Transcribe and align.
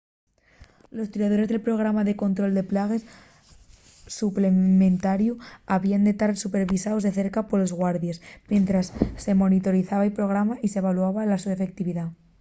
los 0.97 1.11
tiradores 1.11 1.47
del 1.47 1.61
programa 1.67 2.03
de 2.05 2.19
control 2.23 2.51
de 2.55 2.67
plagues 2.71 3.03
suplementariu 4.19 5.33
habíen 5.73 6.01
de 6.07 6.17
tar 6.19 6.31
supervisaos 6.43 7.03
de 7.03 7.15
cerca 7.19 7.41
polos 7.49 7.75
guardies 7.79 8.17
mientres 8.51 8.85
se 9.23 9.31
monitorizaba’l 9.41 10.17
programa 10.19 10.55
y 10.65 10.67
s’evaluaba 10.69 11.29
la 11.29 11.37
so 11.43 11.49
efectividá 11.55 12.05